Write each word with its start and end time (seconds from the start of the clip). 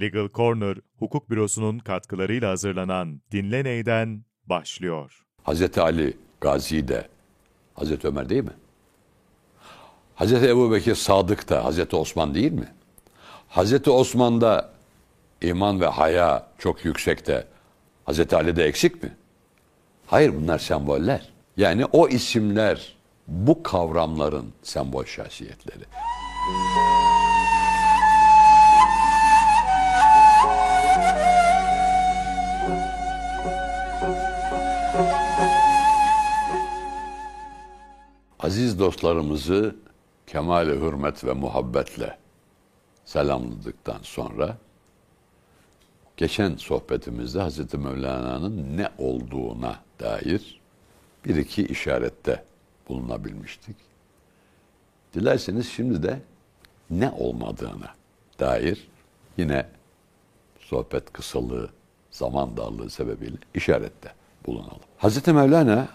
Legal 0.00 0.28
Corner, 0.34 0.76
hukuk 0.98 1.30
bürosunun 1.30 1.78
katkılarıyla 1.78 2.50
hazırlanan 2.50 3.20
Dinle 3.32 3.64
Ney'den 3.64 4.24
başlıyor. 4.46 5.24
Hazreti 5.42 5.80
Ali 5.80 6.16
Gazi 6.40 6.88
de 6.88 7.08
Hazreti 7.74 8.08
Ömer 8.08 8.28
değil 8.28 8.44
mi? 8.44 8.52
Hazreti 10.14 10.48
Ebu 10.48 10.72
Bekir 10.72 10.94
Sadık 10.94 11.48
da 11.48 11.64
Hazreti 11.64 11.96
Osman 11.96 12.34
değil 12.34 12.52
mi? 12.52 12.68
Hazreti 13.48 13.90
Osman'da 13.90 14.70
iman 15.42 15.80
ve 15.80 15.86
haya 15.86 16.46
çok 16.58 16.84
yüksekte. 16.84 17.46
Hazreti 18.04 18.36
Ali'de 18.36 18.64
eksik 18.64 19.02
mi? 19.02 19.16
Hayır 20.06 20.34
bunlar 20.36 20.58
semboller. 20.58 21.32
Yani 21.56 21.84
o 21.84 22.08
isimler 22.08 22.96
bu 23.28 23.62
kavramların 23.62 24.52
sembol 24.62 25.04
şahsiyetleri. 25.04 25.84
Aziz 38.44 38.78
kemal 40.26 40.66
hürmet 40.66 41.24
ve 41.24 41.32
muhabbetle 41.32 42.18
selamladıktan 43.04 43.98
sonra 44.02 44.56
geçen 46.16 46.56
sohbetimizde 46.56 47.40
Hazreti 47.40 47.78
Mevlana'nın 47.78 48.76
ne 48.76 48.88
olduğuna 48.98 49.76
dair 50.00 50.60
bir 51.24 51.36
iki 51.36 51.66
işarette 51.66 52.44
bulunabilmiştik. 52.88 53.76
Dilerseniz 55.14 55.68
şimdi 55.68 56.02
de 56.02 56.20
ne 56.90 57.10
olmadığına 57.10 57.94
dair 58.38 58.88
yine 59.36 59.66
sohbet 60.58 61.12
kısalığı, 61.12 61.68
zaman 62.10 62.56
darlığı 62.56 62.90
sebebiyle 62.90 63.36
işarette 63.54 64.12
bulunalım. 64.46 64.80
Hazreti 64.98 65.32
Mevlana 65.32 65.88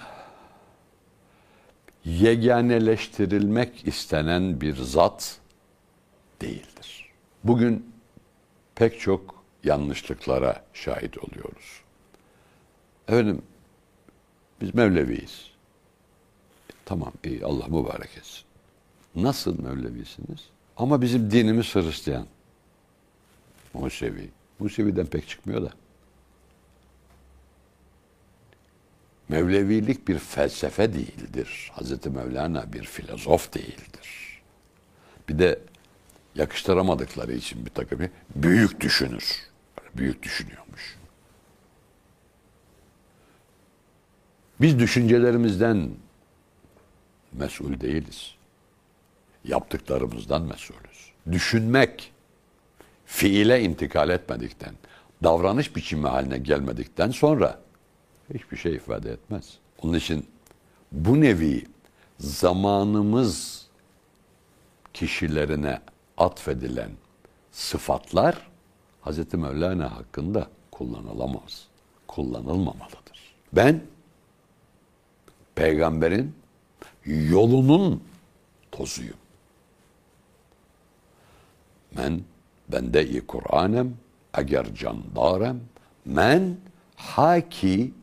yeganeleştirilmek 2.10 3.88
istenen 3.88 4.62
bir 4.62 4.76
zat 4.76 5.40
değildir. 6.42 7.10
Bugün 7.44 7.92
pek 8.76 9.00
çok 9.00 9.44
yanlışlıklara 9.64 10.64
şahit 10.74 11.18
oluyoruz. 11.18 11.82
Efendim 13.08 13.42
biz 14.62 14.76
Mevleviyiz. 14.76 15.50
Tamam 16.86 17.14
iyi 17.24 17.46
Allah 17.46 17.68
mübarek 17.68 18.18
etsin. 18.18 18.44
Nasıl 19.16 19.64
Mevlevisiniz? 19.64 20.50
Ama 20.78 21.02
bizim 21.02 21.32
dinimiz 21.32 21.76
Hristiyan. 21.76 22.26
Musevi. 23.74 24.30
Musevi'den 24.60 25.06
pek 25.06 25.28
çıkmıyor 25.28 25.62
da. 25.62 25.72
Mevlevilik 29.30 30.08
bir 30.08 30.20
felsefe 30.20 30.94
değildir. 30.94 31.72
Hazreti 31.74 32.10
Mevlana 32.10 32.74
bir 32.74 32.84
filozof 32.84 33.54
değildir. 33.54 34.42
Bir 35.30 35.40
de 35.40 35.60
yakıştıramadıkları 36.36 37.34
için 37.34 37.66
bir 37.66 37.72
takım 37.72 38.00
büyük 38.36 38.82
düşünür. 38.82 39.36
Büyük 39.96 40.24
düşünüyormuş. 40.24 40.98
Biz 44.62 44.80
düşüncelerimizden 44.80 45.90
mesul 47.32 47.80
değiliz. 47.80 48.36
Yaptıklarımızdan 49.44 50.42
mesulüz. 50.42 51.12
Düşünmek 51.32 52.12
fiile 53.06 53.62
intikal 53.62 54.10
etmedikten, 54.10 54.74
davranış 55.24 55.76
biçimi 55.76 56.08
haline 56.08 56.38
gelmedikten 56.38 57.12
sonra 57.12 57.60
hiçbir 58.34 58.58
şey 58.58 58.76
ifade 58.76 59.12
etmez. 59.12 59.58
Onun 59.82 59.94
için 59.94 60.26
bu 60.92 61.22
nevi 61.22 61.66
zamanımız 62.20 63.68
kişilerine 64.94 65.82
atfedilen 66.18 66.92
sıfatlar 67.52 68.50
Hz. 69.06 69.34
Mevlana 69.34 69.96
hakkında 69.96 70.48
kullanılamaz. 70.72 71.68
Kullanılmamalıdır. 72.08 73.36
Ben 73.54 73.82
peygamberin 75.56 76.36
yolunun 77.06 78.04
tozuyum. 78.72 79.18
Men 81.96 82.22
bende-i 82.70 83.28
Kur'anem 83.28 83.98
eğer 84.34 84.76
candarem 84.76 85.60
men 86.06 86.58
haki 86.96 87.94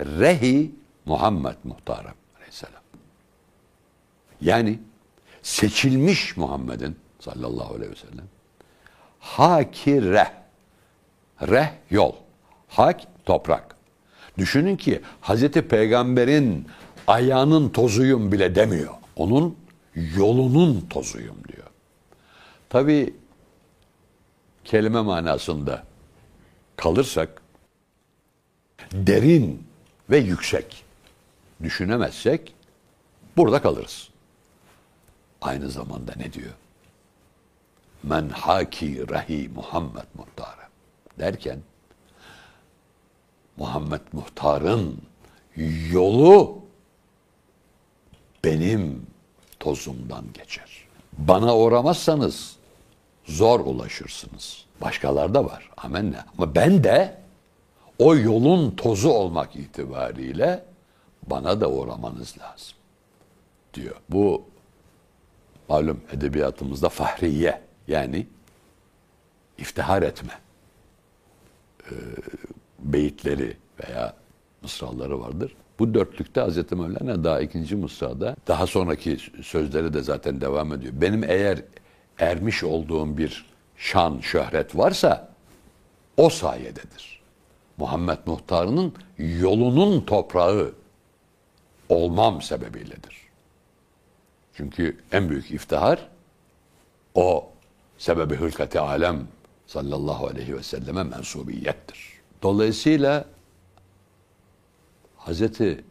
rehi 0.00 0.70
Muhammed 1.04 1.56
Muhtarem 1.64 2.14
aleyhisselam. 2.36 2.82
Yani 4.40 4.78
seçilmiş 5.42 6.36
Muhammed'in 6.36 6.96
sallallahu 7.20 7.74
aleyhi 7.74 7.92
ve 7.92 7.96
sellem 7.96 8.24
haki 9.18 10.02
reh 10.02 10.32
reh 11.42 11.68
yol 11.90 12.12
hak 12.68 13.00
toprak. 13.26 13.76
Düşünün 14.38 14.76
ki 14.76 15.00
Hazreti 15.20 15.68
Peygamber'in 15.68 16.66
ayağının 17.06 17.68
tozuyum 17.68 18.32
bile 18.32 18.54
demiyor. 18.54 18.94
Onun 19.16 19.56
yolunun 19.94 20.86
tozuyum 20.90 21.36
diyor. 21.48 21.66
Tabi 22.68 23.14
kelime 24.64 25.00
manasında 25.00 25.84
kalırsak 26.76 27.42
derin 28.92 29.69
ve 30.10 30.18
yüksek 30.18 30.84
düşünemezsek 31.62 32.54
burada 33.36 33.62
kalırız. 33.62 34.08
Aynı 35.40 35.70
zamanda 35.70 36.12
ne 36.16 36.32
diyor? 36.32 36.52
Men 38.02 38.28
haki 38.28 39.10
rahi 39.10 39.50
Muhammed 39.54 40.06
muhtarı 40.14 40.60
derken 41.18 41.58
Muhammed 43.56 44.00
muhtarın 44.12 45.02
yolu 45.90 46.58
benim 48.44 49.06
tozumdan 49.60 50.24
geçer. 50.34 50.70
Bana 51.18 51.56
uğramazsanız 51.56 52.56
zor 53.24 53.60
ulaşırsınız. 53.60 54.64
Başkalarda 54.80 55.44
var. 55.44 55.70
Amenna. 55.76 56.26
Ama 56.38 56.54
ben 56.54 56.84
de 56.84 57.19
o 58.00 58.16
yolun 58.16 58.70
tozu 58.70 59.08
olmak 59.08 59.56
itibariyle 59.56 60.64
bana 61.22 61.60
da 61.60 61.70
uğramanız 61.70 62.38
lazım 62.38 62.76
diyor. 63.74 63.96
Bu 64.08 64.44
malum 65.68 66.00
edebiyatımızda 66.12 66.88
fahriye 66.88 67.60
yani 67.88 68.26
iftihar 69.58 70.02
etme 70.02 70.32
e, 71.84 71.92
beyitleri 72.78 73.56
veya 73.84 74.14
mısraları 74.62 75.20
vardır. 75.20 75.56
Bu 75.78 75.94
dörtlükte 75.94 76.40
Hazreti 76.40 76.76
Mevlana 76.76 77.24
daha 77.24 77.40
ikinci 77.40 77.76
mısrada 77.76 78.36
daha 78.46 78.66
sonraki 78.66 79.18
sözleri 79.42 79.94
de 79.94 80.02
zaten 80.02 80.40
devam 80.40 80.72
ediyor. 80.72 80.92
Benim 80.96 81.24
eğer 81.24 81.62
ermiş 82.18 82.64
olduğum 82.64 83.18
bir 83.18 83.46
şan, 83.76 84.20
şöhret 84.20 84.76
varsa 84.76 85.28
o 86.16 86.30
sayededir. 86.30 87.19
Muhammed 87.80 88.18
Muhtarı'nın 88.26 88.94
yolunun 89.18 90.00
toprağı 90.00 90.72
olmam 91.88 92.42
sebebiyledir. 92.42 93.16
Çünkü 94.54 94.96
en 95.12 95.28
büyük 95.28 95.50
iftihar 95.50 96.08
o 97.14 97.48
sebebi 97.98 98.34
hılkati 98.34 98.80
alem 98.80 99.28
sallallahu 99.66 100.26
aleyhi 100.26 100.56
ve 100.56 100.62
selleme 100.62 101.02
mensubiyettir. 101.02 101.98
Dolayısıyla 102.42 103.24
Hazreti 105.16 105.84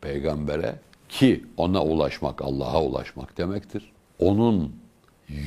Peygamber'e 0.00 0.74
ki 1.08 1.44
ona 1.56 1.84
ulaşmak 1.84 2.42
Allah'a 2.42 2.82
ulaşmak 2.82 3.38
demektir. 3.38 3.92
Onun 4.18 4.76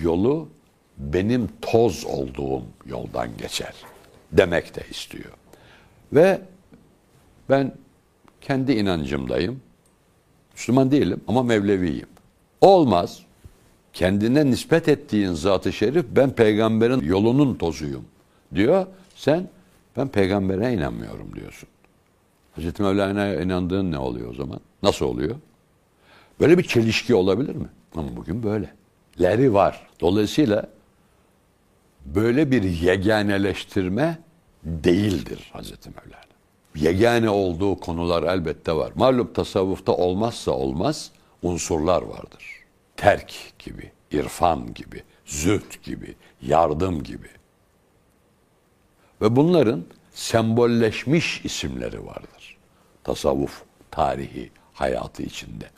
yolu 0.02 0.50
benim 0.98 1.50
toz 1.62 2.06
olduğum 2.06 2.64
yoldan 2.86 3.38
geçer 3.38 3.74
demek 4.32 4.76
de 4.76 4.84
istiyor. 4.90 5.32
Ve 6.14 6.42
ben 7.50 7.74
kendi 8.42 8.72
inancımdayım. 8.74 9.62
Müslüman 10.54 10.92
değilim 10.92 11.22
ama 11.28 11.44
Mevleviyim. 11.44 12.08
Olmaz. 12.62 13.20
Kendine 13.94 14.46
nispet 14.46 14.88
ettiğin 14.88 15.34
zat-ı 15.34 15.74
şerif 15.74 16.06
ben 16.16 16.30
peygamberin 16.30 17.02
yolunun 17.02 17.56
tozuyum 17.56 18.06
diyor. 18.56 18.86
Sen 19.16 19.50
ben 19.98 20.08
peygambere 20.08 20.74
inanmıyorum 20.74 21.36
diyorsun. 21.36 21.70
Hazreti 22.56 22.84
Mevlana'ya 22.84 23.42
inandığın 23.42 23.92
ne 23.92 23.98
oluyor 23.98 24.30
o 24.30 24.34
zaman? 24.34 24.60
Nasıl 24.84 25.06
oluyor? 25.06 25.36
Böyle 26.40 26.58
bir 26.58 26.64
çelişki 26.64 27.16
olabilir 27.16 27.56
mi? 27.56 27.68
Ama 27.96 28.16
bugün 28.16 28.44
böyle. 28.44 28.74
Leri 29.22 29.54
var. 29.54 29.88
Dolayısıyla 30.02 30.68
böyle 32.06 32.52
bir 32.52 32.64
yeganeleştirme 32.64 34.18
değildir 34.64 35.50
Hazreti 35.54 35.90
Mevlana. 35.90 36.22
Yegane 36.76 37.30
olduğu 37.30 37.80
konular 37.80 38.24
elbette 38.24 38.76
var. 38.76 38.92
Malum 38.96 39.34
tasavvufta 39.34 39.92
olmazsa 39.92 40.52
olmaz 40.52 41.12
unsurlar 41.42 42.02
vardır. 42.02 42.46
Terk 42.98 43.34
gibi, 43.60 43.92
irfan 44.12 44.74
gibi, 44.74 45.04
zühd 45.26 45.84
gibi, 45.84 46.16
yardım 46.42 47.04
gibi. 47.04 47.30
Ve 49.22 49.36
bunların 49.36 49.84
sembolleşmiş 50.12 51.46
isimleri 51.46 52.06
vardır. 52.06 52.58
Tasavvuf 53.04 53.64
tarihi 53.92 54.50
hayatı 54.74 55.24
içinde. 55.24 55.70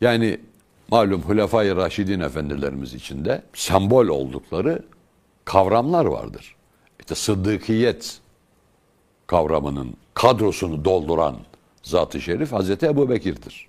Yani 0.00 0.40
malum 0.88 1.22
Hulefai 1.22 1.76
Raşidin 1.76 2.20
efendilerimiz 2.20 2.94
içinde 2.94 3.42
sembol 3.54 4.08
oldukları 4.08 4.82
kavramlar 5.44 6.04
vardır. 6.04 6.56
İşte 7.08 7.20
sıddıkiyet 7.20 8.20
kavramının 9.26 9.96
kadrosunu 10.14 10.84
dolduran 10.84 11.36
Zat-ı 11.82 12.20
Şerif 12.20 12.52
Hazreti 12.52 12.86
Ebu 12.86 13.10
Bekir'dir. 13.10 13.68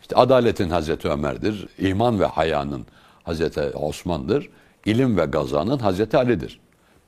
İşte 0.00 0.16
adaletin 0.16 0.70
Hazreti 0.70 1.08
Ömer'dir, 1.08 1.68
iman 1.78 2.20
ve 2.20 2.26
hayanın 2.26 2.86
Hazreti 3.22 3.60
Osman'dır, 3.60 4.50
ilim 4.86 5.16
ve 5.16 5.24
gazanın 5.24 5.78
Hazreti 5.78 6.16
Ali'dir. 6.16 6.60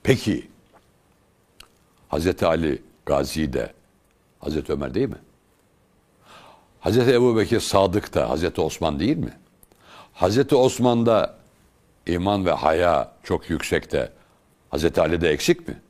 Peki 0.03 0.49
Hazreti 2.07 2.45
Ali 2.45 2.81
Gazi 3.05 3.53
de 3.53 3.73
Hazreti 4.39 4.73
Ömer 4.73 4.93
değil 4.93 5.09
mi? 5.09 5.19
Hazreti 6.79 7.11
Ebu 7.11 7.37
Bekir 7.37 7.59
Sadık 7.59 8.13
da 8.13 8.29
Hazreti 8.29 8.61
Osman 8.61 8.99
değil 8.99 9.17
mi? 9.17 9.33
Hazreti 10.13 10.55
Osman'da 10.55 11.35
iman 12.05 12.45
ve 12.45 12.51
haya 12.51 13.11
çok 13.23 13.49
yüksekte. 13.49 14.18
Hazreti 14.69 15.01
Ali'de 15.01 15.29
eksik 15.29 15.67
mi? 15.67 15.81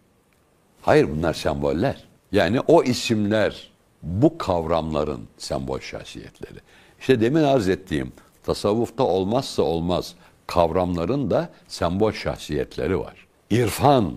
Hayır 0.82 1.10
bunlar 1.12 1.34
semboller. 1.34 2.04
Yani 2.32 2.60
o 2.60 2.84
isimler 2.84 3.72
bu 4.04 4.38
kavramların 4.38 5.28
sembol 5.38 5.80
şahsiyetleri. 5.80 6.60
İşte 7.00 7.22
demin 7.22 7.44
arz 7.44 7.70
ettiğim 7.70 8.12
tasavvufta 8.44 9.04
olmazsa 9.04 9.64
olmaz 9.64 10.16
kavramların 10.48 11.32
da 11.32 11.50
sembol 11.68 12.12
şahsiyetleri 12.12 13.00
var. 13.00 13.28
İrfan 13.50 14.14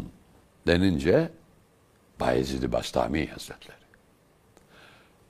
denince 0.66 1.30
Bayezid-i 2.20 2.72
Bastami 2.72 3.26
Hazretleri. 3.26 3.76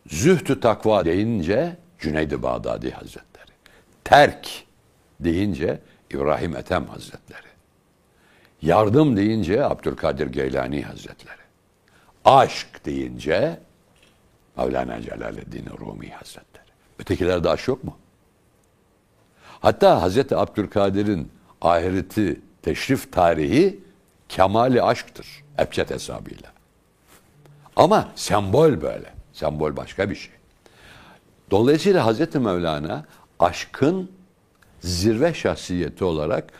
Zühtü 0.07 0.61
takva 0.61 1.05
deyince 1.05 1.77
Cüneyd-i 1.99 2.43
Bağdadi 2.43 2.91
Hazretleri. 2.91 3.53
Terk 4.05 4.49
deyince 5.21 5.81
İbrahim 6.11 6.57
Ethem 6.57 6.87
Hazretleri. 6.87 7.52
Yardım 8.63 9.17
deyince 9.17 9.65
Abdülkadir 9.65 10.27
Geylani 10.27 10.83
Hazretleri. 10.83 11.43
Aşk 12.25 12.85
deyince 12.85 13.61
Mevlana 14.57 15.03
Celaleddin 15.03 15.67
Rumi 15.81 16.11
Hazretleri. 16.11 16.65
Ötekilerde 16.99 17.49
aşk 17.49 17.69
yok 17.69 17.85
mu? 17.85 17.97
Hatta 19.61 20.03
Hazreti 20.03 20.37
Abdülkadir'in 20.37 21.33
ahireti 21.61 22.41
teşrif 22.63 23.13
tarihi 23.13 23.81
kemali 24.29 24.83
aşktır. 24.83 25.27
Ebced 25.59 25.91
hesabıyla. 25.91 26.53
Ama 27.77 28.09
sembol 28.15 28.83
böyle. 28.83 29.13
Sembol 29.33 29.77
başka 29.77 30.11
bir 30.11 30.15
şey. 30.15 30.33
Dolayısıyla 31.51 32.07
Hazreti 32.07 32.39
Mevlana 32.39 33.05
aşkın 33.39 34.11
zirve 34.81 35.35
şahsiyeti 35.35 36.05
olarak 36.05 36.53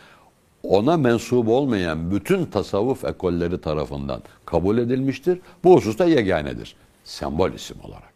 ona 0.63 0.97
mensup 0.97 1.47
olmayan 1.47 2.11
bütün 2.11 2.45
tasavvuf 2.45 3.05
ekolleri 3.05 3.61
tarafından 3.61 4.21
kabul 4.45 4.77
edilmiştir. 4.77 5.39
Bu 5.63 5.75
hususta 5.75 6.05
yeganedir. 6.05 6.75
Sembol 7.03 7.51
isim 7.51 7.77
olarak. 7.83 8.13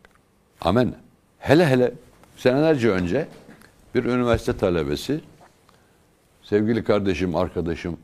Amen. 0.61 0.93
Hele 1.39 1.65
hele 1.65 1.93
senelerce 2.37 2.89
önce 2.89 3.27
bir 3.95 4.03
üniversite 4.03 4.57
talebesi 4.57 5.21
sevgili 6.43 6.83
kardeşim, 6.83 7.35
arkadaşım 7.35 7.97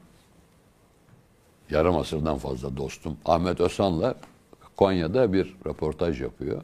yarım 1.69 1.97
asırdan 1.97 2.37
fazla 2.37 2.77
dostum 2.77 3.17
Ahmet 3.25 3.59
Özhan'la 3.59 4.15
Konya'da 4.77 5.33
bir 5.33 5.55
röportaj 5.67 6.21
yapıyor. 6.21 6.61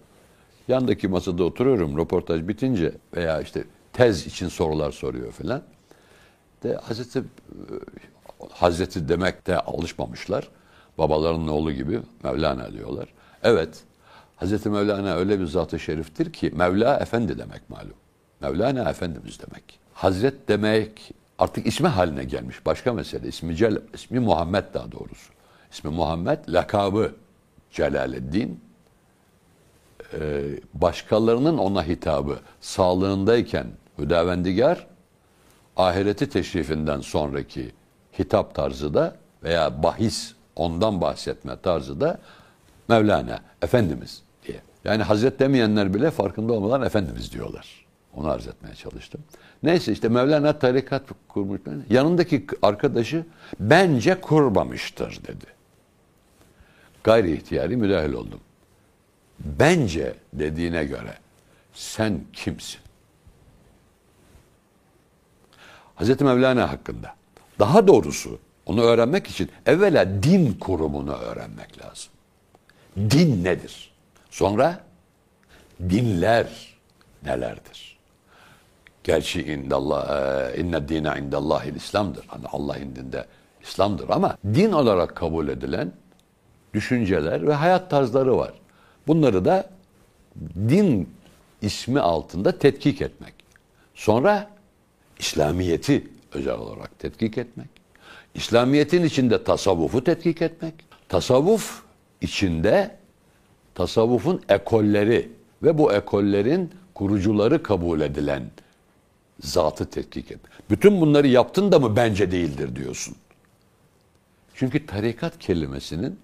Yandaki 0.67 1.07
masada 1.07 1.43
oturuyorum 1.43 1.97
röportaj 1.97 2.47
bitince 2.47 2.93
veya 3.15 3.41
işte 3.41 3.63
tez 3.93 4.27
için 4.27 4.47
sorular 4.47 4.91
soruyor 4.91 5.31
filan. 5.31 5.61
De 6.63 6.75
Hazreti 6.75 7.23
Hazreti 8.49 9.09
demekte 9.09 9.59
alışmamışlar. 9.59 10.47
Babalarının 10.97 11.47
oğlu 11.47 11.71
gibi 11.71 12.01
Mevlana 12.23 12.73
diyorlar. 12.73 13.13
Evet. 13.43 13.83
Hazreti 14.35 14.69
Mevlana 14.69 15.15
öyle 15.15 15.39
bir 15.39 15.45
zat-ı 15.45 15.79
şeriftir 15.79 16.33
ki 16.33 16.51
Mevla 16.55 16.97
Efendi 16.97 17.37
demek 17.37 17.69
malum. 17.69 17.93
Mevlana 18.41 18.89
Efendimiz 18.89 19.39
demek. 19.39 19.79
Hazret 19.93 20.47
demek 20.47 21.13
artık 21.39 21.67
ismi 21.67 21.87
haline 21.87 22.23
gelmiş. 22.23 22.65
Başka 22.65 22.93
mesele. 22.93 23.27
İsmi, 23.27 23.55
Cel, 23.55 23.81
ismi 23.93 24.19
Muhammed 24.19 24.63
daha 24.73 24.91
doğrusu. 24.91 25.31
İsmi 25.71 25.91
Muhammed, 25.91 26.37
lakabı 26.47 27.15
Celaleddin. 27.71 28.61
Ee, 30.13 30.41
başkalarının 30.73 31.57
ona 31.57 31.83
hitabı 31.83 32.39
sağlığındayken 32.61 33.67
Hüdavendigar, 33.97 34.87
ahireti 35.79 36.29
teşrifinden 36.29 37.01
sonraki 37.01 37.71
hitap 38.19 38.55
tarzı 38.55 38.93
da 38.93 39.15
veya 39.43 39.83
bahis 39.83 40.33
ondan 40.55 41.01
bahsetme 41.01 41.61
tarzı 41.61 42.01
da 42.01 42.19
Mevlana, 42.87 43.39
Efendimiz 43.61 44.21
diye. 44.47 44.61
Yani 44.83 45.03
Hazret 45.03 45.39
demeyenler 45.39 45.93
bile 45.93 46.11
farkında 46.11 46.53
olmadan 46.53 46.81
Efendimiz 46.81 47.33
diyorlar. 47.33 47.85
Onu 48.15 48.27
arz 48.27 48.47
etmeye 48.47 48.75
çalıştım. 48.75 49.21
Neyse 49.63 49.91
işte 49.91 50.09
Mevlana 50.09 50.59
tarikat 50.59 51.03
kurmuş. 51.27 51.61
Yanındaki 51.89 52.47
arkadaşı 52.61 53.25
bence 53.59 54.21
kurmamıştır 54.21 55.19
dedi. 55.27 55.45
Gayri 57.03 57.33
ihtiyari 57.33 57.77
müdahil 57.77 58.13
oldum. 58.13 58.39
Bence 59.39 60.13
dediğine 60.33 60.85
göre 60.85 61.13
sen 61.73 62.19
kimsin? 62.33 62.79
Hazreti 65.99 66.23
Mevlana 66.23 66.71
hakkında. 66.71 67.15
Daha 67.59 67.87
doğrusu 67.87 68.39
onu 68.65 68.81
öğrenmek 68.81 69.27
için 69.27 69.49
evvela 69.65 70.23
din 70.23 70.53
kurumunu 70.53 71.13
öğrenmek 71.13 71.81
lazım. 71.81 72.11
Din 72.97 73.43
nedir? 73.43 73.91
Sonra 74.29 74.79
dinler 75.89 76.47
nelerdir? 77.23 77.97
Gerçi 79.03 79.43
indallah 79.43 80.57
inne 80.57 80.87
dine 80.89 81.13
indallahil 81.19 81.75
İslam'dır. 81.75 82.25
Hani 82.27 82.47
Allah 82.47 82.77
indinde 82.77 83.25
İslam'dır 83.63 84.09
ama 84.09 84.37
din 84.45 84.71
olarak 84.71 85.15
kabul 85.15 85.47
edilen 85.47 85.91
düşünceler 86.73 87.47
ve 87.47 87.53
hayat 87.53 87.89
tarzları 87.89 88.37
var. 88.37 88.53
Bunları 89.07 89.45
da 89.45 89.69
din 90.55 91.09
ismi 91.61 91.99
altında 91.99 92.59
tetkik 92.59 93.01
etmek. 93.01 93.33
Sonra 93.95 94.58
İslamiyeti 95.19 96.07
özel 96.33 96.53
olarak 96.53 96.99
tetkik 96.99 97.37
etmek. 97.37 97.67
İslamiyetin 98.33 99.03
içinde 99.03 99.43
tasavvufu 99.43 100.03
tetkik 100.03 100.41
etmek. 100.41 100.73
Tasavvuf 101.09 101.83
içinde 102.21 102.95
tasavvufun 103.75 104.41
ekolleri 104.49 105.31
ve 105.63 105.77
bu 105.77 105.93
ekollerin 105.93 106.71
kurucuları 106.93 107.63
kabul 107.63 108.01
edilen 108.01 108.51
zatı 109.43 109.89
tetkik 109.89 110.31
et. 110.31 110.39
Bütün 110.69 111.01
bunları 111.01 111.27
yaptın 111.27 111.71
da 111.71 111.79
mı 111.79 111.95
bence 111.95 112.31
değildir 112.31 112.75
diyorsun. 112.75 113.15
Çünkü 114.55 114.85
tarikat 114.85 115.39
kelimesinin 115.39 116.19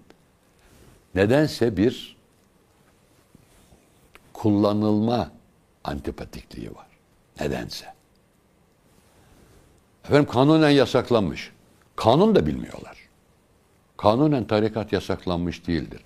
nedense 1.14 1.76
bir 1.76 2.16
kullanılma 4.32 5.30
antipatikliği 5.84 6.74
var. 6.74 6.86
Nedense. 7.40 7.95
Efendim 10.06 10.26
kanunen 10.26 10.70
yasaklanmış. 10.70 11.52
Kanun 11.96 12.34
da 12.34 12.46
bilmiyorlar. 12.46 12.96
Kanunen 13.96 14.44
tarikat 14.44 14.92
yasaklanmış 14.92 15.66
değildir. 15.66 16.00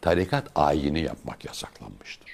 Tarikat 0.00 0.50
ayini 0.54 1.00
yapmak 1.00 1.44
yasaklanmıştır. 1.44 2.30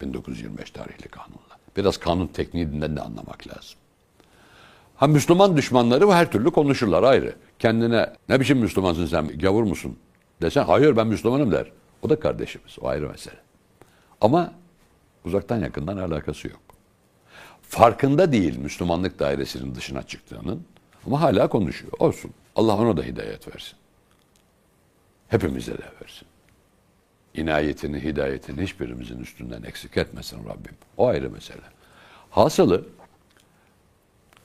1925 0.00 0.70
tarihli 0.70 1.08
kanunla. 1.08 1.58
Biraz 1.76 1.96
kanun 1.96 2.26
tekniğinden 2.26 2.96
de 2.96 3.00
anlamak 3.00 3.46
lazım. 3.48 3.78
Ha 4.96 5.06
Müslüman 5.06 5.56
düşmanları 5.56 6.12
her 6.12 6.32
türlü 6.32 6.50
konuşurlar 6.50 7.02
ayrı. 7.02 7.36
Kendine 7.58 8.12
ne 8.28 8.40
biçim 8.40 8.58
Müslümansın 8.58 9.06
sen 9.06 9.38
gavur 9.38 9.62
musun 9.62 9.98
desen 10.42 10.64
hayır 10.64 10.96
ben 10.96 11.06
Müslümanım 11.06 11.52
der. 11.52 11.66
O 12.02 12.10
da 12.10 12.20
kardeşimiz 12.20 12.78
o 12.80 12.88
ayrı 12.88 13.08
mesele. 13.08 13.36
Ama 14.20 14.52
uzaktan 15.24 15.60
yakından 15.60 15.96
alakası 15.96 16.48
yok. 16.48 16.71
Farkında 17.72 18.32
değil 18.32 18.58
Müslümanlık 18.58 19.18
dairesinin 19.18 19.74
dışına 19.74 20.02
çıktığının. 20.02 20.64
Ama 21.06 21.20
hala 21.20 21.48
konuşuyor. 21.48 21.92
Olsun. 21.98 22.30
Allah 22.56 22.76
ona 22.76 22.96
da 22.96 23.02
hidayet 23.02 23.54
versin. 23.54 23.76
Hepimize 25.28 25.78
de 25.78 25.84
versin. 26.02 26.28
İnayetini, 27.34 28.04
hidayetini 28.04 28.62
hiçbirimizin 28.62 29.20
üstünden 29.20 29.62
eksik 29.62 29.96
etmesin 29.96 30.44
Rabbim. 30.44 30.74
O 30.96 31.06
ayrı 31.06 31.30
mesele. 31.30 31.60
Hasılı 32.30 32.84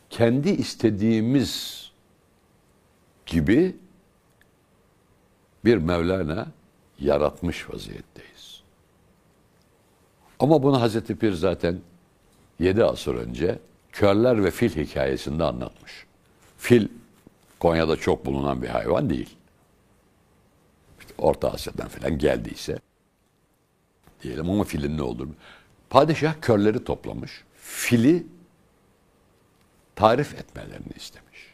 kendi 0.10 0.50
istediğimiz 0.50 1.84
gibi 3.26 3.76
bir 5.66 5.78
Mevlana 5.78 6.48
yaratmış 7.00 7.70
vaziyetteyiz. 7.70 8.62
Ama 10.40 10.64
bunu 10.64 10.82
Hazreti 10.82 11.16
Pir 11.16 11.34
zaten 11.34 11.80
7 12.60 12.84
asır 12.84 13.16
önce 13.16 13.60
Körler 13.92 14.44
ve 14.44 14.52
Fil 14.52 14.76
hikayesinde 14.76 15.44
anlatmış. 15.44 16.06
Fil 16.58 16.88
Konya'da 17.60 17.96
çok 17.96 18.26
bulunan 18.26 18.62
bir 18.62 18.68
hayvan 18.68 19.10
değil. 19.10 19.30
İşte 21.00 21.14
Orta 21.18 21.52
Asya'dan 21.52 21.88
falan 21.88 22.18
geldiyse 22.18 22.80
diyelim 24.24 24.50
ama 24.50 24.64
filin 24.64 24.98
ne 24.98 25.02
olur? 25.02 25.28
Padişah 25.90 26.34
körleri 26.42 26.84
toplamış. 26.84 27.44
Fili 27.56 28.28
tarif 29.96 30.34
etmelerini 30.34 30.94
istemiş. 30.96 31.54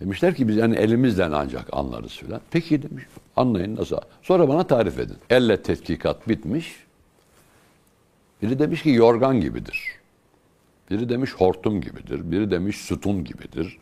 Demişler 0.00 0.34
ki 0.34 0.48
biz 0.48 0.56
yani 0.56 0.76
elimizden 0.76 1.32
ancak 1.32 1.68
anlarız 1.72 2.12
filan. 2.12 2.40
Peki 2.50 2.82
demiş 2.82 3.04
anlayın 3.36 3.76
nasıl? 3.76 3.98
Sonra 4.22 4.48
bana 4.48 4.66
tarif 4.66 4.98
edin. 4.98 5.16
Elle 5.30 5.62
tetkikat 5.62 6.28
bitmiş. 6.28 6.84
Biri 8.44 8.58
demiş 8.58 8.82
ki 8.82 8.90
yorgan 8.90 9.40
gibidir. 9.40 9.80
Biri 10.90 11.08
demiş 11.08 11.32
hortum 11.32 11.80
gibidir. 11.80 12.30
Biri 12.30 12.50
demiş 12.50 12.76
sütun 12.76 13.24
gibidir. 13.24 13.78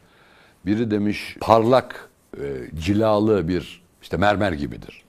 Biri 0.66 0.90
demiş 0.90 1.36
parlak, 1.40 2.10
e, 2.38 2.42
cilalı 2.78 3.48
bir 3.48 3.82
işte 4.02 4.16
mermer 4.16 4.52
gibidir. 4.52 5.02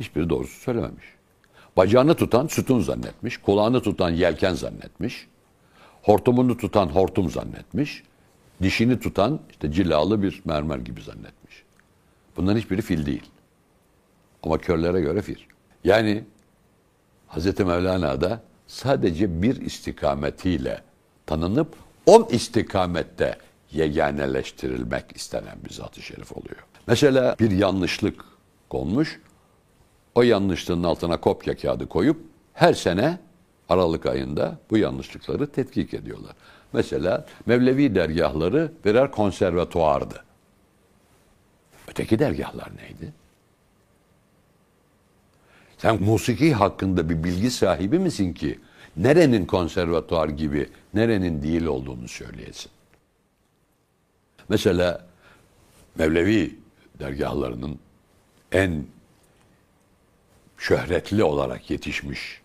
Hiçbiri 0.00 0.30
doğrusu 0.30 0.60
söylememiş. 0.60 1.04
Bacağını 1.76 2.14
tutan 2.14 2.46
sütun 2.46 2.80
zannetmiş. 2.80 3.36
Kulağını 3.36 3.82
tutan 3.82 4.10
yelken 4.10 4.54
zannetmiş. 4.54 5.26
Hortumunu 6.02 6.56
tutan 6.56 6.86
hortum 6.86 7.30
zannetmiş. 7.30 8.02
Dişini 8.62 9.00
tutan 9.00 9.40
işte 9.50 9.72
cilalı 9.72 10.22
bir 10.22 10.42
mermer 10.44 10.78
gibi 10.78 11.02
zannetmiş. 11.02 11.62
Bunların 12.36 12.58
hiçbiri 12.58 12.82
fil 12.82 13.06
değil. 13.06 13.30
Ama 14.42 14.58
körlere 14.58 15.00
göre 15.00 15.22
fil. 15.22 15.38
Yani 15.84 16.24
Hz. 17.28 17.60
Mevlana'da 17.60 18.40
sadece 18.66 19.42
bir 19.42 19.60
istikametiyle 19.60 20.82
tanınıp 21.26 21.74
on 22.06 22.28
istikamette 22.30 23.38
yeganeleştirilmek 23.72 25.16
istenen 25.16 25.58
bir 25.64 25.70
zat-ı 25.70 26.02
şerif 26.02 26.32
oluyor. 26.32 26.66
Mesela 26.86 27.36
bir 27.40 27.50
yanlışlık 27.50 28.24
konmuş. 28.68 29.20
O 30.14 30.22
yanlışlığın 30.22 30.82
altına 30.82 31.20
kopya 31.20 31.56
kağıdı 31.56 31.88
koyup 31.88 32.20
her 32.54 32.74
sene 32.74 33.18
Aralık 33.68 34.06
ayında 34.06 34.58
bu 34.70 34.78
yanlışlıkları 34.78 35.52
tetkik 35.52 35.94
ediyorlar. 35.94 36.32
Mesela 36.72 37.26
Mevlevi 37.46 37.94
dergahları 37.94 38.72
birer 38.84 39.10
konservatuardı. 39.10 40.24
Öteki 41.88 42.18
dergahlar 42.18 42.70
neydi? 42.76 43.12
Sen 45.78 46.02
musiki 46.02 46.54
hakkında 46.54 47.08
bir 47.08 47.24
bilgi 47.24 47.50
sahibi 47.50 47.98
misin 47.98 48.32
ki 48.32 48.58
nerenin 48.96 49.46
konservatuar 49.46 50.28
gibi, 50.28 50.68
nerenin 50.94 51.42
değil 51.42 51.64
olduğunu 51.64 52.08
söyleyesin? 52.08 52.70
Mesela 54.48 55.06
Mevlevi 55.94 56.58
dergahlarının 56.98 57.78
en 58.52 58.86
şöhretli 60.58 61.24
olarak 61.24 61.70
yetişmiş 61.70 62.40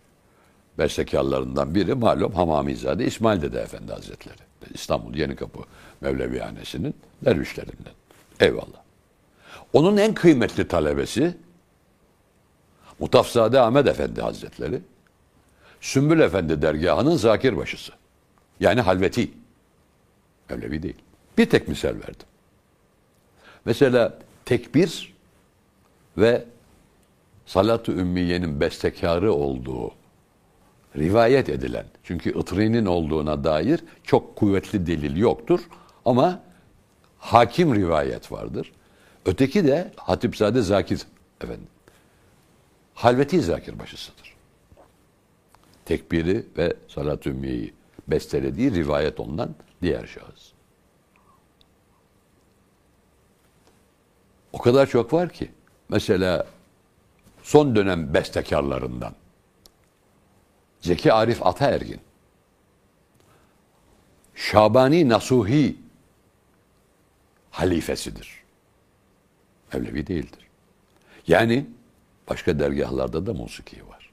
bestekarlarından 0.78 1.76
biri 1.76 1.94
malum 1.94 2.34
Hamamizade 2.34 3.06
İsmail 3.06 3.42
Dede 3.42 3.60
Efendi 3.62 3.94
Hazretleri. 3.94 4.38
İstanbul 4.74 5.16
Yenikapı 5.16 5.60
Mevlevihanesi'nin 6.02 6.96
dervişlerinden. 7.26 7.94
Eyvallah. 8.40 8.82
Onun 9.74 9.98
en 9.98 10.14
kıymetli 10.14 10.68
talebesi 10.68 11.38
Mutafzade 13.02 13.60
Ahmet 13.60 13.88
Efendi 13.88 14.22
Hazretleri, 14.22 14.82
Sümbül 15.82 16.20
Efendi 16.20 16.62
dergahının 16.62 17.16
zakir 17.16 17.58
başısı. 17.58 17.92
Yani 18.60 18.82
halveti. 18.82 19.32
Mevlevi 20.50 20.84
değil. 20.84 20.98
Bir 21.38 21.50
tek 21.50 21.68
misal 21.68 21.90
verdim. 21.90 22.28
Mesela 23.66 24.20
tekbir 24.46 25.14
ve 26.18 26.46
salat-ı 27.46 27.92
ümmiyenin 27.92 28.60
bestekarı 28.60 29.34
olduğu 29.34 29.92
rivayet 30.98 31.50
edilen, 31.50 31.86
çünkü 32.04 32.40
ıtri'nin 32.40 32.86
olduğuna 32.86 33.44
dair 33.44 33.80
çok 34.04 34.36
kuvvetli 34.36 34.88
delil 34.88 35.18
yoktur 35.18 35.60
ama 36.06 36.40
hakim 37.18 37.76
rivayet 37.76 38.32
vardır. 38.32 38.72
Öteki 39.26 39.68
de 39.68 39.92
Hatipzade 39.96 40.62
Zakir 40.62 41.02
efendim. 41.42 41.68
Halveti 43.02 43.42
Zakir 43.42 43.80
başısıdır. 43.80 44.36
Tekbiri 45.86 46.46
ve 46.58 46.74
salat-ı 46.88 47.30
ümmiyeyi 47.30 47.74
bestelediği 48.08 48.72
rivayet 48.72 49.20
ondan 49.20 49.56
diğer 49.82 50.08
şahıs. 50.08 50.52
O 54.54 54.58
kadar 54.58 54.88
çok 54.88 55.14
var 55.14 55.30
ki. 55.30 55.52
Mesela 55.90 56.48
son 57.44 57.76
dönem 57.76 58.14
bestekarlarından 58.14 59.16
Zeki 60.82 61.14
Arif 61.14 61.46
Ataergin, 61.46 62.02
Şabani 64.36 65.10
Nasuhi 65.10 65.78
halifesidir. 67.52 68.44
Mevlevi 69.74 70.08
değildir. 70.08 70.48
Yani 71.28 71.66
başka 72.32 72.60
dergahlarda 72.60 73.26
da 73.26 73.34
musiki 73.34 73.88
var. 73.90 74.10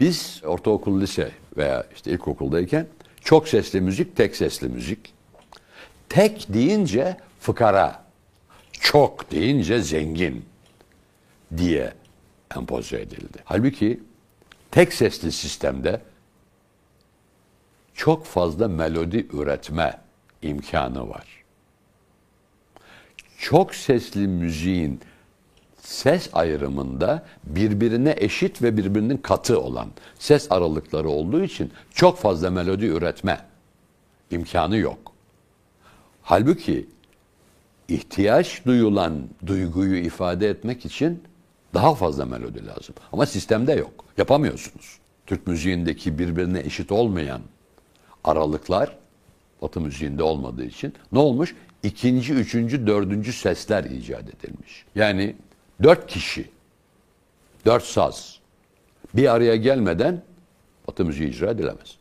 Biz 0.00 0.40
ortaokul, 0.44 1.00
lise 1.00 1.32
veya 1.56 1.86
işte 1.94 2.10
ilkokuldayken 2.10 2.86
çok 3.20 3.48
sesli 3.48 3.80
müzik, 3.80 4.16
tek 4.16 4.36
sesli 4.36 4.68
müzik. 4.68 5.14
Tek 6.08 6.46
deyince 6.48 7.16
fıkara, 7.40 8.04
çok 8.72 9.30
deyince 9.30 9.82
zengin 9.82 10.44
diye 11.56 11.92
empoze 12.56 13.00
edildi. 13.00 13.38
Halbuki 13.44 14.00
tek 14.70 14.92
sesli 14.92 15.32
sistemde 15.32 16.00
çok 17.94 18.26
fazla 18.26 18.68
melodi 18.68 19.26
üretme 19.32 20.00
imkanı 20.42 21.08
var. 21.08 21.26
Çok 23.38 23.74
sesli 23.74 24.28
müziğin 24.28 25.00
ses 25.82 26.30
ayrımında 26.32 27.22
birbirine 27.44 28.14
eşit 28.18 28.62
ve 28.62 28.76
birbirinin 28.76 29.16
katı 29.16 29.60
olan 29.60 29.88
ses 30.18 30.52
aralıkları 30.52 31.08
olduğu 31.08 31.42
için 31.42 31.72
çok 31.94 32.18
fazla 32.18 32.50
melodi 32.50 32.86
üretme 32.86 33.40
imkanı 34.30 34.76
yok. 34.76 35.12
Halbuki 36.22 36.86
ihtiyaç 37.88 38.64
duyulan 38.66 39.22
duyguyu 39.46 39.96
ifade 39.96 40.48
etmek 40.48 40.86
için 40.86 41.22
daha 41.74 41.94
fazla 41.94 42.26
melodi 42.26 42.66
lazım. 42.66 42.94
Ama 43.12 43.26
sistemde 43.26 43.72
yok. 43.72 44.04
Yapamıyorsunuz. 44.18 44.98
Türk 45.26 45.46
müziğindeki 45.46 46.18
birbirine 46.18 46.60
eşit 46.60 46.92
olmayan 46.92 47.40
aralıklar 48.24 48.96
Batı 49.62 49.80
müziğinde 49.80 50.22
olmadığı 50.22 50.64
için 50.64 50.94
ne 51.12 51.18
olmuş? 51.18 51.54
İkinci, 51.82 52.32
üçüncü, 52.32 52.86
dördüncü 52.86 53.32
sesler 53.32 53.84
icat 53.84 54.22
edilmiş. 54.22 54.84
Yani 54.94 55.36
dört 55.82 56.06
kişi, 56.06 56.50
dört 57.66 57.84
saz 57.84 58.38
bir 59.14 59.34
araya 59.34 59.56
gelmeden 59.56 60.22
Batı 60.88 61.04
müziği 61.04 61.28
icra 61.28 61.50
edilemez. 61.50 61.96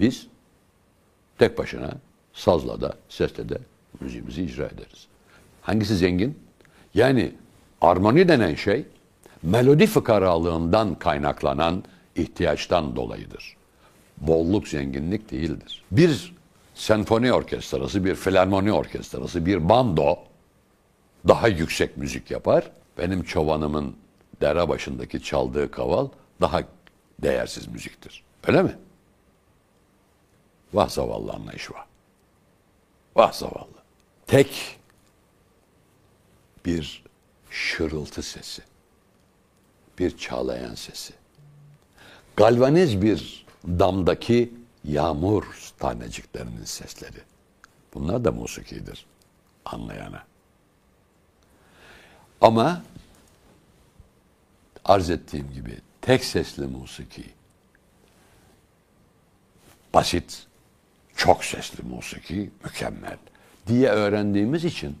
Biz 0.00 0.26
tek 1.38 1.58
başına 1.58 1.90
sazla 2.32 2.80
da, 2.80 2.96
sesle 3.08 3.48
de 3.48 3.58
müziğimizi 4.00 4.42
icra 4.42 4.66
ederiz. 4.66 5.06
Hangisi 5.62 5.96
zengin? 5.96 6.38
Yani 6.94 7.32
armoni 7.80 8.28
denen 8.28 8.54
şey 8.54 8.84
melodi 9.42 9.86
fıkaralığından 9.86 10.94
kaynaklanan 10.94 11.84
ihtiyaçtan 12.16 12.96
dolayıdır. 12.96 13.56
Bolluk 14.16 14.68
zenginlik 14.68 15.30
değildir. 15.30 15.84
Bir 15.90 16.34
senfoni 16.74 17.32
orkestrası, 17.32 18.04
bir 18.04 18.14
filarmoni 18.14 18.72
orkestrası, 18.72 19.46
bir 19.46 19.68
bando 19.68 20.18
daha 21.28 21.48
yüksek 21.48 21.96
müzik 21.96 22.30
yapar. 22.30 22.70
Benim 22.98 23.22
çobanımın 23.22 23.96
dere 24.40 24.68
başındaki 24.68 25.22
çaldığı 25.22 25.70
kaval 25.70 26.08
daha 26.40 26.62
değersiz 27.22 27.66
müziktir. 27.66 28.24
Öyle 28.46 28.62
mi? 28.62 28.78
Vah 30.72 30.88
zavallı 30.88 31.32
anlayış 31.32 31.70
var. 31.70 31.86
Vah 33.16 33.32
zavallı. 33.32 33.78
Tek 34.26 34.78
bir 36.66 37.04
şırıltı 37.50 38.22
sesi. 38.22 38.62
Bir 39.98 40.18
çağlayan 40.18 40.74
sesi. 40.74 41.12
Galvaniz 42.36 43.02
bir 43.02 43.46
damdaki 43.66 44.52
yağmur 44.84 45.72
taneciklerinin 45.78 46.64
sesleri. 46.64 47.20
Bunlar 47.94 48.24
da 48.24 48.32
musikidir 48.32 49.06
anlayana. 49.64 50.27
Ama 52.40 52.82
arz 54.84 55.10
ettiğim 55.10 55.52
gibi 55.54 55.78
tek 56.00 56.24
sesli 56.24 56.66
musiki, 56.66 57.24
basit, 59.94 60.46
çok 61.16 61.44
sesli 61.44 61.84
musiki 61.84 62.50
mükemmel 62.64 63.16
diye 63.66 63.88
öğrendiğimiz 63.88 64.64
için 64.64 64.96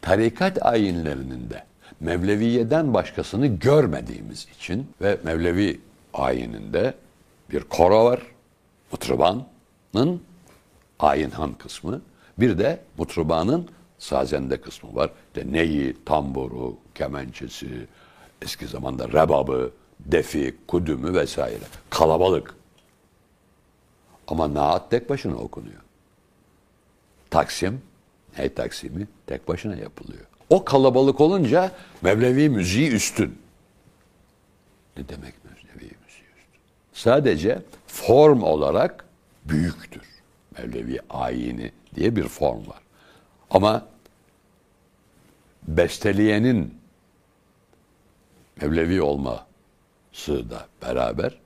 tarikat 0.00 0.66
ayinlerinin 0.66 1.50
de 1.50 1.64
Mevleviye'den 2.00 2.94
başkasını 2.94 3.46
görmediğimiz 3.46 4.46
için 4.56 4.90
ve 5.00 5.18
Mevlevi 5.24 5.80
ayininde 6.14 6.94
bir 7.50 7.60
koro 7.60 8.04
var, 8.04 8.22
mutrubanın 8.92 10.22
ayinhan 10.98 11.54
kısmı, 11.54 12.02
bir 12.38 12.58
de 12.58 12.80
mutrubanın 12.98 13.68
sazende 14.02 14.60
kısmı 14.60 14.94
var. 14.94 15.10
İşte 15.28 15.52
neyi, 15.52 15.96
tamburu, 16.04 16.76
kemençesi, 16.94 17.86
eski 18.42 18.66
zamanda 18.66 19.08
rebabı, 19.08 19.72
defi, 20.00 20.56
kudümü 20.68 21.14
vesaire. 21.14 21.64
Kalabalık. 21.90 22.54
Ama 24.28 24.54
naat 24.54 24.90
tek 24.90 25.10
başına 25.10 25.36
okunuyor. 25.36 25.80
Taksim, 27.30 27.80
hey 28.32 28.54
taksimi 28.54 29.08
tek 29.26 29.48
başına 29.48 29.76
yapılıyor. 29.76 30.24
O 30.50 30.64
kalabalık 30.64 31.20
olunca 31.20 31.72
Mevlevi 32.02 32.48
müziği 32.48 32.90
üstün. 32.90 33.38
Ne 34.96 35.08
demek 35.08 35.34
Mevlevi 35.44 35.84
müziği 36.04 36.30
üstün? 36.38 36.60
Sadece 36.92 37.62
form 37.86 38.42
olarak 38.42 39.04
büyüktür. 39.44 40.02
Mevlevi 40.58 40.98
ayini 41.10 41.72
diye 41.94 42.16
bir 42.16 42.28
form 42.28 42.66
var. 42.66 42.82
Ama 43.50 43.91
besteleyenin 45.68 46.82
Mevlevi 48.60 49.02
olması 49.02 50.50
da 50.50 50.68
beraber 50.82 51.38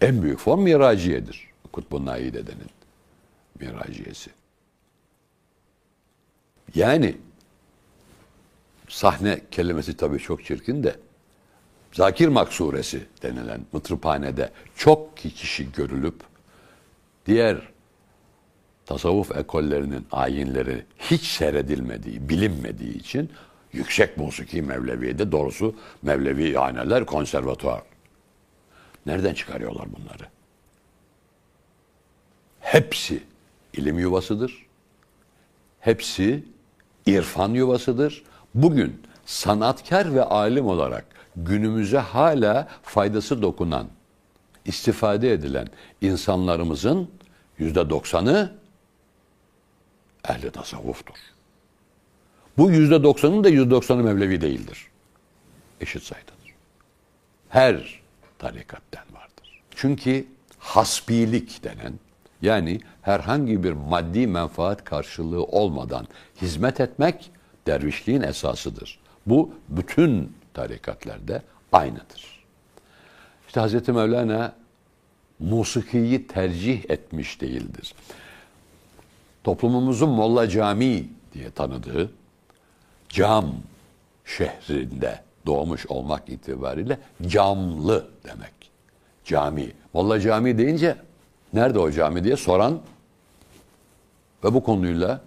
en 0.00 0.22
büyük 0.22 0.38
form 0.38 0.62
miraciyedir. 0.62 1.48
Kutbun 1.72 2.06
Naid 2.06 2.34
edenin 2.34 2.70
miraciyesi. 3.60 4.30
Yani 6.74 7.16
sahne 8.88 9.40
kelimesi 9.50 9.96
tabii 9.96 10.18
çok 10.18 10.44
çirkin 10.44 10.82
de 10.82 10.96
Zakir 11.92 12.28
Maksuresi 12.28 13.06
denilen 13.22 13.60
mıtrıphanede 13.72 14.50
çok 14.76 15.16
kişi 15.16 15.72
görülüp 15.72 16.14
diğer 17.26 17.68
tasavvuf 18.86 19.36
ekollerinin 19.36 20.06
ayinleri 20.12 20.84
hiç 20.98 21.22
seyredilmediği, 21.22 22.28
bilinmediği 22.28 22.98
için 22.98 23.30
yüksek 23.72 24.16
musiki 24.16 24.62
Mevlevi'de 24.62 25.32
doğrusu 25.32 25.74
Mevlevi 26.02 26.54
haneler 26.54 27.06
konservatuar. 27.06 27.82
Nereden 29.06 29.34
çıkarıyorlar 29.34 29.86
bunları? 29.92 30.28
Hepsi 32.60 33.22
ilim 33.72 33.98
yuvasıdır. 33.98 34.66
Hepsi 35.80 36.44
irfan 37.06 37.50
yuvasıdır. 37.50 38.24
Bugün 38.54 39.02
sanatkar 39.26 40.14
ve 40.14 40.22
alim 40.22 40.66
olarak 40.66 41.06
günümüze 41.36 41.98
hala 41.98 42.68
faydası 42.82 43.42
dokunan, 43.42 43.88
istifade 44.64 45.32
edilen 45.32 45.68
insanlarımızın 46.00 47.10
yüzde 47.58 47.90
doksanı 47.90 48.52
ehli 50.28 50.50
tasavvuftur. 50.50 51.14
Bu 52.58 52.70
yüzde 52.70 53.02
doksanın 53.02 53.44
da 53.44 53.48
yüzde 53.48 53.70
doksanı 53.70 54.02
Mevlevi 54.02 54.40
değildir. 54.40 54.86
Eşit 55.80 56.02
sayıdadır. 56.02 56.54
Her 57.48 58.00
tarikatten 58.38 59.04
vardır. 59.14 59.62
Çünkü 59.74 60.26
hasbilik 60.58 61.64
denen 61.64 61.92
yani 62.42 62.80
herhangi 63.02 63.64
bir 63.64 63.72
maddi 63.72 64.26
menfaat 64.26 64.84
karşılığı 64.84 65.44
olmadan 65.44 66.06
hizmet 66.42 66.80
etmek 66.80 67.30
dervişliğin 67.66 68.22
esasıdır. 68.22 68.98
Bu 69.26 69.50
bütün 69.68 70.32
tarikatlarda 70.54 71.42
aynıdır. 71.72 72.44
İşte 73.46 73.60
Hz. 73.60 73.88
Mevlana 73.88 74.54
musikiyi 75.38 76.26
tercih 76.26 76.90
etmiş 76.90 77.40
değildir. 77.40 77.94
Toplumumuzun 79.44 80.10
Molla 80.10 80.48
Cami 80.48 81.08
diye 81.34 81.50
tanıdığı 81.50 82.10
cam 83.08 83.54
şehrinde 84.24 85.20
doğmuş 85.46 85.86
olmak 85.86 86.28
itibariyle 86.28 86.98
camlı 87.26 88.10
demek. 88.24 88.52
Cami. 89.24 89.72
Molla 89.92 90.20
Cami 90.20 90.58
deyince 90.58 90.96
nerede 91.52 91.78
o 91.78 91.90
cami 91.90 92.24
diye 92.24 92.36
soran 92.36 92.80
ve 94.44 94.54
bu 94.54 94.62
konuyla 94.62 95.20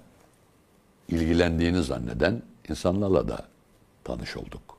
ilgilendiğini 1.09 1.83
zanneden 1.83 2.41
insanlarla 2.69 3.27
da 3.27 3.45
tanış 4.03 4.37
olduk. 4.37 4.77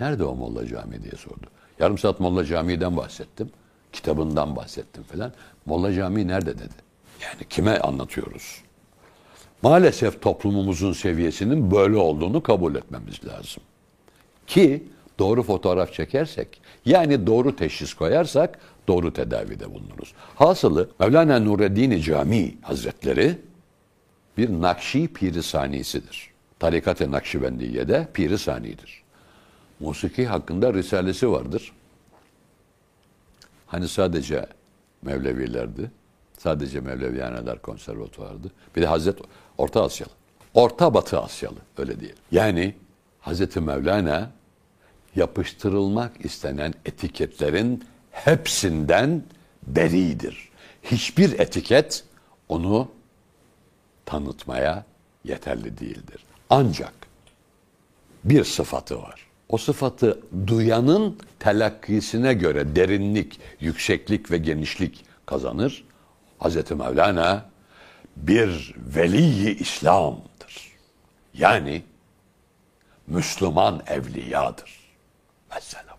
Nerede 0.00 0.24
o 0.24 0.34
Molla 0.34 0.66
Cami 0.66 1.02
diye 1.02 1.12
sordu. 1.12 1.46
Yarım 1.78 1.98
saat 1.98 2.20
Molla 2.20 2.44
Camii'den 2.44 2.96
bahsettim. 2.96 3.50
Kitabından 3.92 4.56
bahsettim 4.56 5.02
falan. 5.02 5.32
Molla 5.66 5.92
Camii 5.92 6.28
nerede 6.28 6.58
dedi. 6.58 6.74
Yani 7.22 7.48
kime 7.50 7.78
anlatıyoruz? 7.78 8.62
Maalesef 9.64 10.22
toplumumuzun 10.22 10.92
seviyesinin 10.92 11.70
böyle 11.70 11.96
olduğunu 11.96 12.42
kabul 12.42 12.74
etmemiz 12.74 13.24
lazım. 13.24 13.62
Ki 14.46 14.84
doğru 15.18 15.42
fotoğraf 15.42 15.92
çekersek, 15.92 16.60
yani 16.84 17.26
doğru 17.26 17.56
teşhis 17.56 17.94
koyarsak 17.94 18.58
doğru 18.88 19.12
tedavide 19.12 19.74
bulunuruz. 19.74 20.14
Hasılı 20.34 20.90
Mevlana 21.00 21.38
Nureddin 21.38 22.00
Cami 22.00 22.54
Hazretleri 22.62 23.38
bir 24.38 24.50
Nakşi 24.50 25.08
Piri 25.08 25.42
Sanisidir. 25.42 26.30
Tarikat-ı 26.58 27.12
Nakşibendiye'de 27.12 28.08
Piri 28.14 28.38
Sani'dir. 28.38 29.02
Musiki 29.80 30.26
hakkında 30.26 30.74
risalesi 30.74 31.30
vardır. 31.30 31.72
Hani 33.66 33.88
sadece 33.88 34.46
Mevlevilerdi. 35.02 35.90
Sadece 36.44 36.80
Mevlevihaneler 36.80 37.62
konservatuvardı. 37.62 38.50
Bir 38.76 38.82
de 38.82 38.86
Hazret 38.86 39.18
Orta 39.58 39.84
Asyalı. 39.84 40.10
Orta 40.54 40.94
Batı 40.94 41.20
Asyalı 41.20 41.58
öyle 41.78 42.00
diyelim. 42.00 42.18
Yani 42.32 42.74
Hazreti 43.20 43.60
Mevlana 43.60 44.30
yapıştırılmak 45.16 46.24
istenen 46.24 46.74
etiketlerin 46.84 47.84
hepsinden 48.10 49.22
beridir. 49.66 50.48
Hiçbir 50.82 51.38
etiket 51.38 52.04
onu 52.48 52.88
tanıtmaya 54.06 54.84
yeterli 55.24 55.78
değildir. 55.78 56.24
Ancak 56.50 56.94
bir 58.24 58.44
sıfatı 58.44 59.02
var. 59.02 59.26
O 59.48 59.58
sıfatı 59.58 60.20
duyanın 60.46 61.18
telakkisine 61.38 62.34
göre 62.34 62.76
derinlik, 62.76 63.40
yükseklik 63.60 64.30
ve 64.30 64.38
genişlik 64.38 65.04
kazanır. 65.26 65.84
Hz. 66.44 66.70
Mevlana 66.70 67.50
bir 68.16 68.74
veliyi 68.78 69.58
İslam'dır. 69.58 70.70
Yani 71.34 71.84
Müslüman 73.06 73.82
evliyadır. 73.86 74.80
Vesselam. 75.54 75.98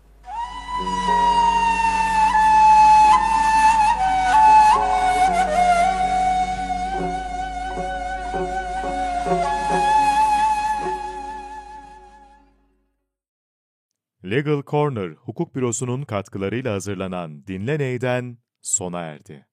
Legal 14.24 14.62
Corner 14.66 15.10
Hukuk 15.10 15.54
Bürosu'nun 15.54 16.02
katkılarıyla 16.02 16.74
hazırlanan 16.74 17.46
Dinle 17.46 17.78
Ney'den 17.78 18.38
sona 18.62 19.00
erdi. 19.00 19.46